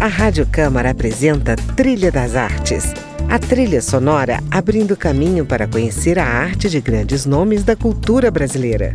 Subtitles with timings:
[0.00, 2.94] A Rádio Câmara apresenta Trilha das Artes.
[3.28, 8.94] A trilha sonora abrindo caminho para conhecer a arte de grandes nomes da cultura brasileira.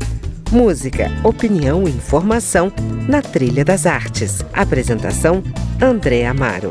[0.49, 2.71] Música, opinião e informação
[3.05, 4.45] na Trilha das Artes.
[4.53, 5.43] Apresentação:
[5.81, 6.69] André Amaro.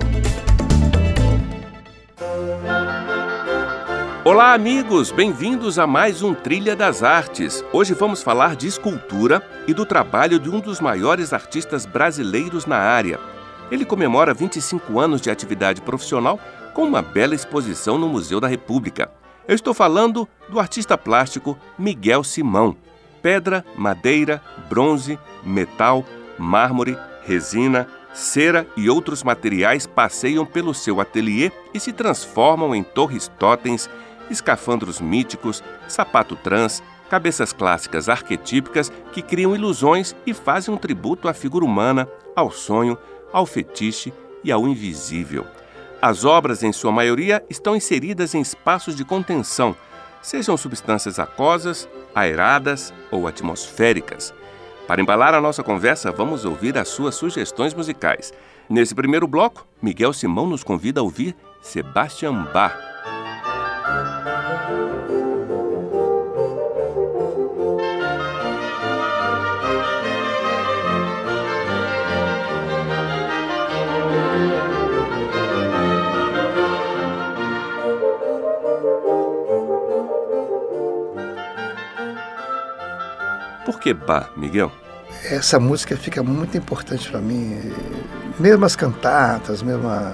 [4.24, 5.10] Olá, amigos!
[5.10, 7.62] Bem-vindos a mais um Trilha das Artes.
[7.70, 12.78] Hoje vamos falar de escultura e do trabalho de um dos maiores artistas brasileiros na
[12.78, 13.31] área.
[13.72, 16.38] Ele comemora 25 anos de atividade profissional
[16.74, 19.10] com uma bela exposição no Museu da República.
[19.48, 22.76] Eu estou falando do artista plástico Miguel Simão.
[23.22, 26.04] Pedra, madeira, bronze, metal,
[26.38, 33.26] mármore, resina, cera e outros materiais passeiam pelo seu ateliê e se transformam em torres
[33.38, 33.88] totens
[34.28, 41.32] escafandros míticos, sapato trans, cabeças clássicas arquetípicas que criam ilusões e fazem um tributo à
[41.32, 42.98] figura humana, ao sonho,
[43.32, 44.12] ao fetiche
[44.44, 45.46] e ao invisível.
[46.00, 49.76] As obras, em sua maioria, estão inseridas em espaços de contenção,
[50.20, 54.34] sejam substâncias aquosas, aeradas ou atmosféricas.
[54.86, 58.32] Para embalar a nossa conversa, vamos ouvir as suas sugestões musicais.
[58.68, 62.91] Nesse primeiro bloco, Miguel Simão nos convida a ouvir Sebastian Bach.
[83.82, 83.96] Que
[84.36, 84.70] Miguel?
[85.24, 87.60] Essa música fica muito importante para mim,
[88.38, 90.12] mesmo as cantatas, mesmo a,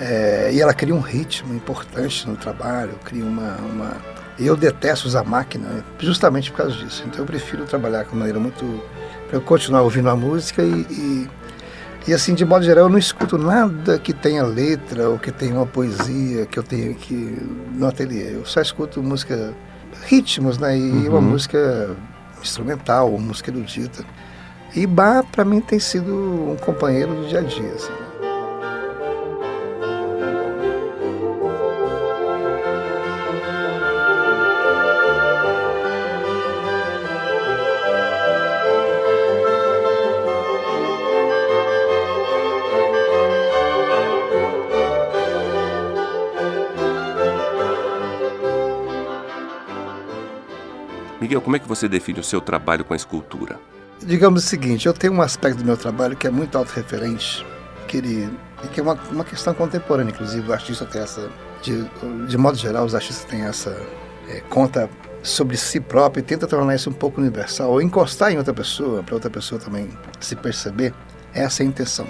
[0.00, 3.96] é, e ela cria um ritmo importante no trabalho, cria uma, uma,
[4.38, 7.04] Eu detesto usar máquina justamente por causa disso.
[7.06, 8.82] Então eu prefiro trabalhar de maneira muito.
[9.28, 11.28] para eu continuar ouvindo a música e, e,
[12.08, 15.54] e, assim, de modo geral, eu não escuto nada que tenha letra ou que tenha
[15.54, 17.38] uma poesia que eu tenho aqui
[17.74, 18.34] no ateliê.
[18.34, 19.52] Eu só escuto música,
[20.06, 20.78] ritmos, né?
[20.78, 21.08] E uhum.
[21.10, 21.94] uma música
[22.42, 24.04] instrumental, música erudita.
[24.74, 26.14] E Bach, para mim, tem sido
[26.52, 27.72] um companheiro do dia a dia.
[27.72, 28.09] Assim.
[51.20, 53.60] Miguel, como é que você define o seu trabalho com a escultura?
[54.02, 57.44] Digamos o seguinte, eu tenho um aspecto do meu trabalho que é muito autorreferente,
[57.86, 58.30] que, ele,
[58.72, 61.84] que é uma, uma questão contemporânea, inclusive, o artista tem essa, de,
[62.26, 63.76] de modo geral, os artistas têm essa
[64.28, 64.88] é, conta
[65.22, 69.02] sobre si próprio e tenta tornar isso um pouco universal, ou encostar em outra pessoa,
[69.02, 70.94] para outra pessoa também se perceber,
[71.34, 72.06] essa é a intenção.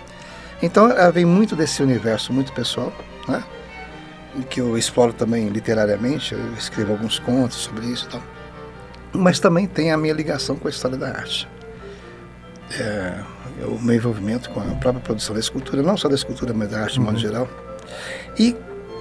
[0.63, 2.93] Então, ela vem muito desse universo muito pessoal,
[3.27, 3.43] né?
[4.49, 8.23] que eu exploro também literariamente, eu escrevo alguns contos sobre isso e tal
[9.13, 11.49] mas também tem a minha ligação com a história da arte.
[12.79, 13.21] É,
[13.65, 16.83] o meu envolvimento com a própria produção da escultura, não só da escultura, mas da
[16.83, 17.19] arte de modo uhum.
[17.19, 17.49] geral.
[18.39, 18.57] E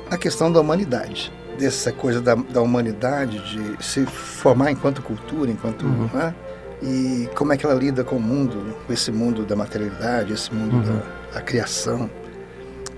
[0.10, 5.86] a questão da humanidade, dessa coisa da, da humanidade, de se formar enquanto cultura, enquanto.
[5.86, 6.10] Uhum.
[6.14, 6.34] Né?
[6.82, 10.54] E como é que ela lida com o mundo, com esse mundo da materialidade, esse
[10.54, 10.84] mundo uhum.
[10.84, 12.10] da, da, criação.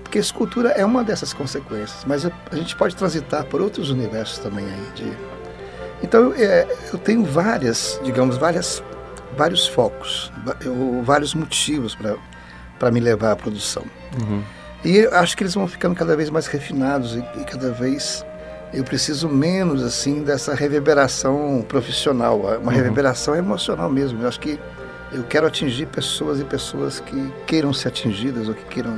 [0.02, 4.38] Porque a escultura é uma dessas consequências, mas a gente pode transitar por outros universos
[4.38, 5.12] também aí de
[6.02, 8.82] então, é, eu tenho várias, digamos, várias,
[9.36, 10.32] vários focos,
[10.64, 11.96] eu, vários motivos
[12.78, 13.84] para me levar à produção.
[14.20, 14.42] Uhum.
[14.84, 18.26] E acho que eles vão ficando cada vez mais refinados e, e, cada vez
[18.74, 22.68] eu preciso menos, assim, dessa reverberação profissional, uma uhum.
[22.68, 24.22] reverberação emocional mesmo.
[24.22, 24.58] Eu acho que
[25.12, 28.92] eu quero atingir pessoas e pessoas que queiram ser atingidas ou que queiram...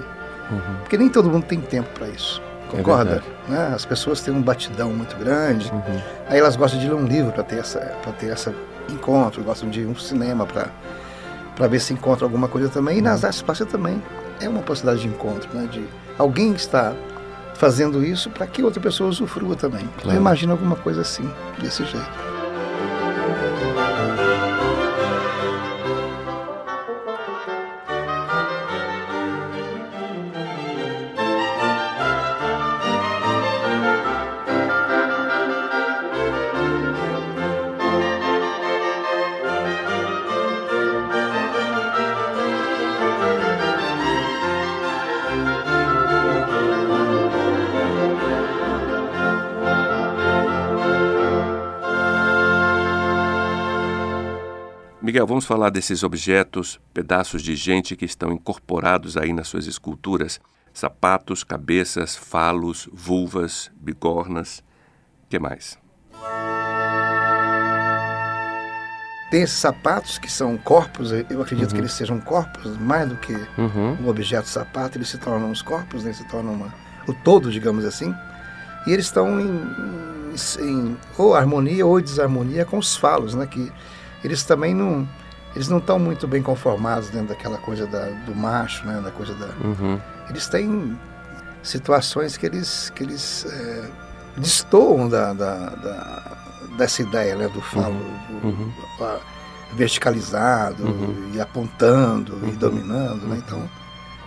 [0.50, 0.76] Uhum.
[0.80, 2.40] Porque nem todo mundo tem tempo para isso.
[2.76, 3.22] Concorda?
[3.48, 3.72] É né?
[3.74, 5.70] As pessoas têm um batidão muito grande.
[5.70, 6.00] Uhum.
[6.28, 8.54] Aí elas gostam de ler um livro para ter essa para ter essa
[8.88, 10.68] encontro, gostam de ir um cinema para
[11.54, 12.98] para ver se encontra alguma coisa também.
[12.98, 13.26] E nas uhum.
[13.26, 14.02] artes plásticas também
[14.40, 15.68] é uma possibilidade de encontro, né?
[15.70, 15.84] De
[16.18, 16.92] alguém está
[17.54, 19.88] fazendo isso para que outra pessoa usufrua também.
[20.00, 20.16] Claro.
[20.16, 21.28] Eu imagino alguma coisa assim,
[21.60, 22.23] desse jeito.
[55.14, 60.40] Miguel, vamos falar desses objetos, pedaços de gente que estão incorporados aí nas suas esculturas.
[60.72, 64.58] Sapatos, cabeças, falos, vulvas, bigornas.
[64.58, 65.78] O que mais?
[69.30, 71.74] Tem esses sapatos que são corpos, eu acredito uhum.
[71.76, 73.96] que eles sejam corpos, mais do que uhum.
[74.02, 76.12] um objeto sapato, eles se tornam os corpos, né?
[76.12, 76.74] se tornam uma,
[77.06, 78.12] o todo, digamos assim.
[78.84, 79.46] E eles estão em,
[80.58, 83.46] em, em, ou harmonia ou desarmonia com os falos, né?
[83.46, 83.72] que
[84.24, 85.06] eles também não
[85.54, 89.00] eles não estão muito bem conformados dentro daquela coisa da, do macho, né?
[89.00, 89.46] da coisa da...
[89.64, 90.00] Uhum.
[90.28, 90.98] Eles têm
[91.62, 93.84] situações que eles, que eles é,
[94.36, 96.34] destoam da, da, da
[96.76, 97.94] dessa ideia né, do falo
[98.42, 98.50] uhum.
[98.50, 98.72] uhum.
[99.74, 101.30] verticalizado uhum.
[101.32, 102.48] e apontando uhum.
[102.48, 103.24] e dominando.
[103.28, 103.40] Né?
[103.46, 103.62] Então,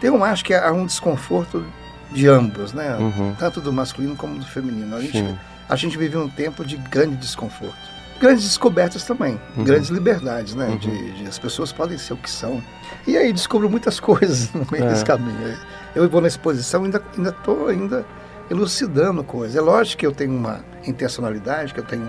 [0.02, 1.66] eu acho que há um desconforto
[2.10, 2.96] de ambos, né?
[2.96, 3.36] Uhum.
[3.38, 4.96] tanto do masculino como do feminino.
[4.96, 7.97] A gente, a gente vive um tempo de grande desconforto.
[8.20, 9.64] Grandes descobertas também, uhum.
[9.64, 10.76] grandes liberdades, né?
[10.80, 12.64] De, de, as pessoas podem ser o que são.
[13.06, 14.90] E aí descubro muitas coisas no meio é.
[14.90, 15.58] desse caminho.
[15.96, 18.06] Eu vou na exposição ainda ainda estou ainda
[18.50, 19.56] elucidando coisas.
[19.56, 22.08] É lógico que eu tenho uma intencionalidade, que eu tenho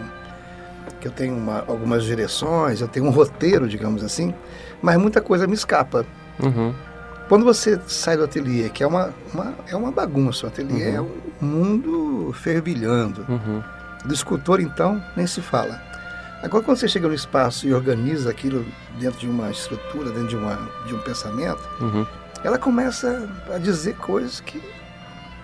[1.01, 4.35] que eu tenho uma, algumas direções, eu tenho um roteiro, digamos assim,
[4.83, 6.05] mas muita coisa me escapa.
[6.43, 6.75] Uhum.
[7.29, 11.01] Quando você sai do ateliê, que é uma, uma é uma bagunça, o ateliê é
[11.01, 11.11] uhum.
[11.43, 13.25] um mundo fervilhando.
[13.29, 13.63] Uhum.
[14.05, 15.88] Do escultor, então, nem se fala.
[16.43, 18.65] Agora, quando você chega no espaço e organiza aquilo
[18.99, 20.57] dentro de uma estrutura, dentro de, uma,
[20.87, 22.07] de um pensamento, uhum.
[22.45, 24.63] ela começa a dizer coisas que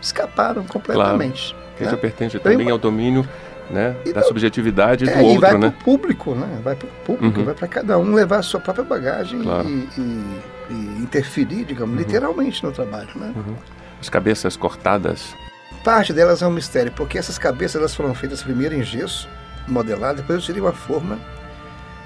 [0.00, 1.52] escaparam completamente.
[1.52, 1.64] Claro.
[1.76, 1.90] Que né?
[1.90, 3.28] já pertence também ao domínio
[3.70, 3.96] né?
[4.12, 5.58] da subjetividade é, do outro, e vai né?
[5.58, 6.60] para o público, né?
[6.62, 7.44] Vai para o público, uhum.
[7.46, 9.68] vai para cada um levar a sua própria bagagem claro.
[9.68, 10.40] e, e,
[10.70, 12.00] e, interferir, digamos, uhum.
[12.00, 13.32] literalmente no trabalho, né?
[13.34, 13.56] Uhum.
[14.00, 15.34] As cabeças cortadas.
[15.82, 19.28] Parte delas é um mistério, porque essas cabeças elas foram feitas primeiro em gesso,
[19.66, 21.18] modelado, depois eu tirei uma forma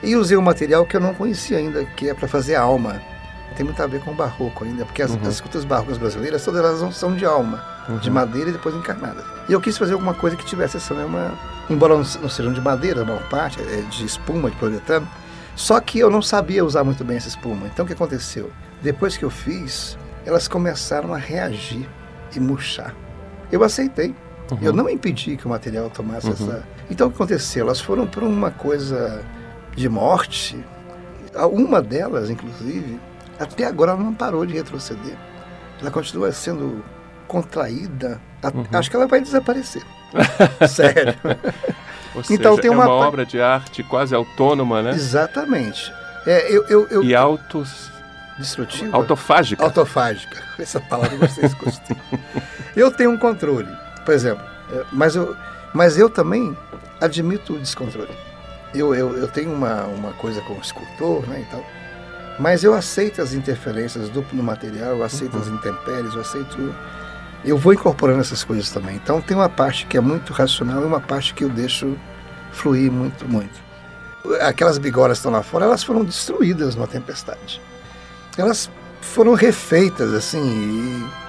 [0.02, 3.00] e usei um material que eu não conhecia ainda, que é para fazer alma
[3.58, 5.19] tem muito a ver com o barroco ainda, porque as, uhum.
[5.22, 7.99] as esculturas barrocas brasileiras, todas elas são de alma, uhum.
[7.99, 9.25] de madeira e depois encarnadas.
[9.49, 11.37] E eu quis fazer alguma coisa que tivesse essa mesma,
[11.69, 15.08] embora não, sejam de madeira, a maior parte, é de espuma, de poliuretano,
[15.56, 17.66] só que eu não sabia usar muito bem essa espuma.
[17.66, 18.49] Então o que aconteceu?
[18.81, 21.88] Depois que eu fiz, elas começaram a reagir
[22.37, 22.94] e murchar.
[23.50, 24.14] Eu aceitei.
[24.52, 24.58] Uhum.
[24.62, 26.32] Eu não impedi que o material tomasse uhum.
[26.32, 26.77] essa.
[26.90, 27.67] Então o que aconteceu?
[27.67, 29.25] Elas foram por uma coisa
[29.76, 30.62] de morte.
[31.52, 32.99] Uma delas, inclusive,
[33.38, 35.17] até agora ela não parou de retroceder.
[35.81, 36.82] Ela continua sendo
[37.29, 38.20] contraída.
[38.43, 38.64] Uhum.
[38.73, 39.82] Acho que ela vai desaparecer.
[40.69, 41.14] Sério.
[42.14, 44.91] Ou então seja, tem uma, é uma obra de arte quase autônoma, né?
[44.91, 45.93] Exatamente.
[46.26, 47.91] É, eu, eu, eu, e autos...
[48.38, 48.96] Destrutiva?
[48.96, 49.64] Autofágica.
[49.64, 50.43] Autofágica.
[50.58, 51.96] Essa palavra vocês gostam.
[52.76, 53.69] eu tenho um controle,
[54.05, 54.44] por exemplo.
[54.73, 55.37] É, mas eu,
[55.75, 56.56] mas eu também
[57.00, 58.14] admito o descontrole.
[58.74, 61.64] Eu, eu, eu tenho uma, uma coisa com o escultor, né, e tal.
[62.38, 65.42] Mas eu aceito as interferências do, no material, eu aceito uhum.
[65.42, 66.74] as intempéries, eu aceito.
[67.44, 68.96] Eu vou incorporando essas coisas também.
[68.96, 71.96] Então tem uma parte que é muito racional e uma parte que eu deixo
[72.52, 73.68] fluir muito, muito.
[74.40, 77.60] Aquelas bigoras que estão lá fora, elas foram destruídas numa tempestade.
[78.36, 81.27] Elas foram refeitas, assim, e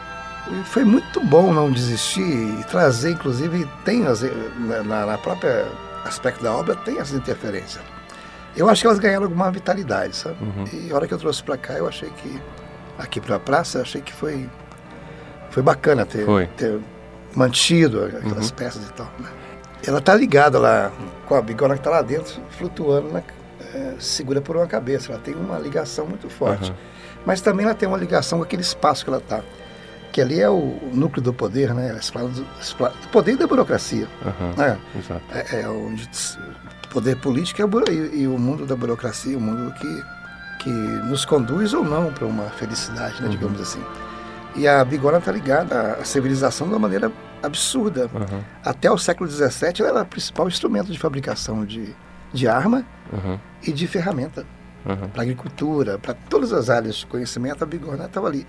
[0.65, 4.21] foi muito bom não desistir e trazer, inclusive, tem as,
[4.85, 5.67] na, na própria
[6.05, 7.83] aspecto da obra, tem essas interferências.
[8.55, 10.37] Eu acho que elas ganharam alguma vitalidade, sabe?
[10.41, 10.65] Uhum.
[10.73, 12.41] E a hora que eu trouxe para cá, eu achei que
[12.97, 14.49] aqui para a praça, eu achei que foi
[15.49, 16.47] foi bacana ter, foi.
[16.47, 16.79] ter
[17.35, 18.55] mantido aquelas uhum.
[18.55, 19.11] peças e tal.
[19.19, 19.29] Né?
[19.85, 20.91] Ela tá ligada lá
[21.27, 23.23] com a bigorna que tá lá dentro, flutuando, na,
[23.73, 25.11] é, segura por uma cabeça.
[25.11, 26.69] Ela tem uma ligação muito forte.
[26.69, 26.77] Uhum.
[27.25, 29.41] Mas também ela tem uma ligação com aquele espaço que ela tá.
[30.11, 31.89] Que ali é o núcleo do poder, né?
[31.89, 34.07] Eles falam do, do poder e da burocracia.
[34.25, 34.53] Uhum.
[34.57, 34.79] Né?
[35.31, 36.09] É, é onde
[36.89, 40.03] poder político e, e, o mundo da burocracia, o mundo que,
[40.63, 43.29] que nos conduz ou não para uma felicidade, né, uhum.
[43.29, 43.83] digamos assim.
[44.55, 47.11] E a bigorna está ligada à civilização de uma maneira
[47.41, 48.09] absurda.
[48.13, 48.41] Uhum.
[48.63, 51.95] Até o século XVII ela era o principal instrumento de fabricação de,
[52.33, 53.39] de arma uhum.
[53.63, 54.45] e de ferramenta.
[54.89, 55.09] Uhum.
[55.09, 58.47] Para agricultura, para todas as áreas de conhecimento, a bigorna estava ali.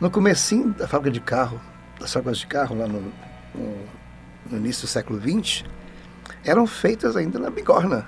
[0.00, 1.60] No comecinho da fábrica de carro,
[2.00, 3.00] das fábricas de carro, lá no,
[3.54, 3.76] no,
[4.50, 5.64] no início do século XX,
[6.44, 8.06] eram feitas ainda na bigorna.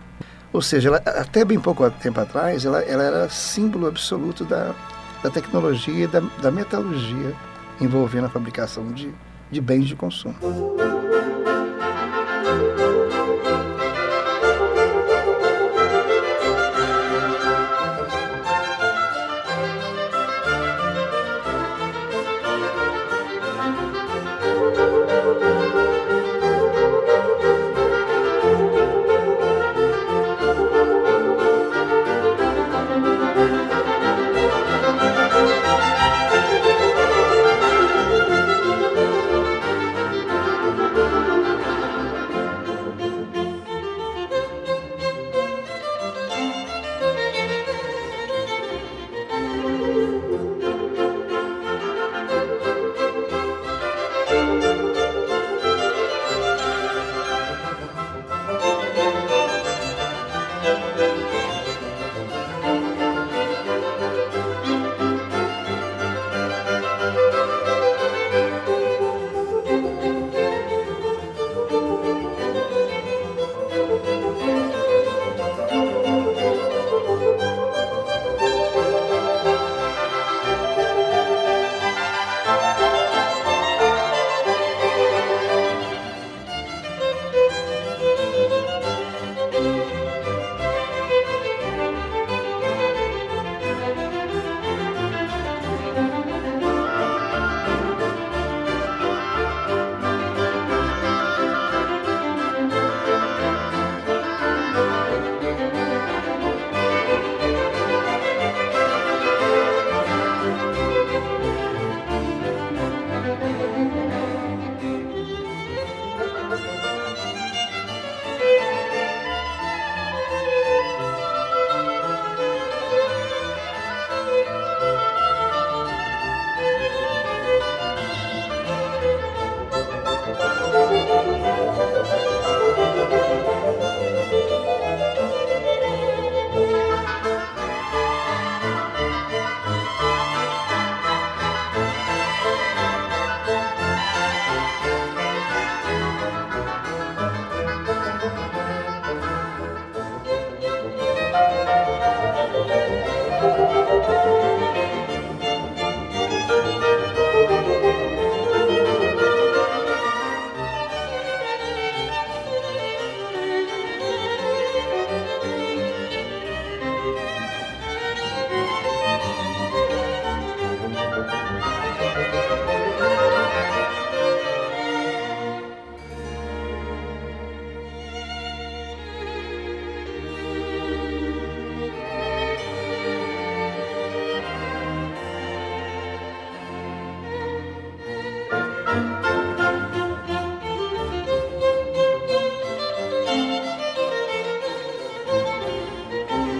[0.53, 4.75] Ou seja, ela, até bem pouco tempo atrás, ela, ela era símbolo absoluto da,
[5.23, 7.35] da tecnologia e da, da metalurgia
[7.81, 9.13] envolvendo a fabricação de,
[9.51, 10.35] de bens de consumo.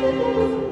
[0.09, 0.68] Música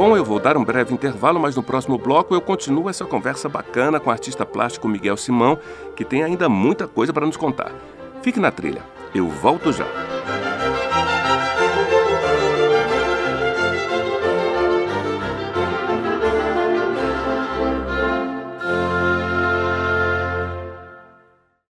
[0.00, 3.50] Bom, eu vou dar um breve intervalo, mas no próximo bloco eu continuo essa conversa
[3.50, 5.58] bacana com o artista plástico Miguel Simão,
[5.94, 7.70] que tem ainda muita coisa para nos contar.
[8.22, 8.82] Fique na trilha,
[9.14, 9.84] eu volto já.